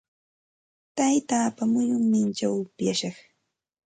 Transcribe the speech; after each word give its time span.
Taytaapa 0.95 1.63
muyunninchaw 1.71 2.53
upyashaq. 2.63 3.15